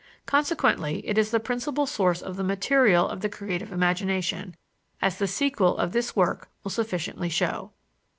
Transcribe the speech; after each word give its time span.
Consequently 0.25 1.07
it 1.07 1.15
is 1.19 1.29
the 1.29 1.39
principal 1.39 1.85
source 1.85 2.23
of 2.23 2.35
the 2.35 2.43
material 2.43 3.07
of 3.07 3.21
the 3.21 3.29
creative 3.29 3.71
imagination, 3.71 4.55
as 4.99 5.19
the 5.19 5.27
sequel 5.27 5.77
of 5.77 5.91
this 5.91 6.15
work 6.15 6.49
will 6.63 6.71
sufficiently 6.71 7.29
show. 7.29 7.71